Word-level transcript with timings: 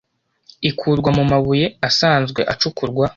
ikurwa 0.69 1.09
mu 1.17 1.23
mabuye 1.31 1.65
asanzwe 1.87 2.41
acukurwa 2.53 3.05